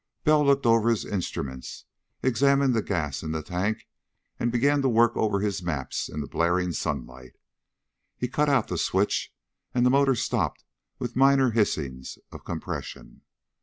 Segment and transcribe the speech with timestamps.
[0.23, 1.85] Bell looked over his instruments,
[2.23, 3.87] examined the gas in the tank,
[4.39, 7.33] and began to work over his maps in the blaring sunlight.
[8.17, 9.31] He cut out the switch
[9.75, 10.65] and the motor stopped
[10.97, 13.21] with minor hissings of compression.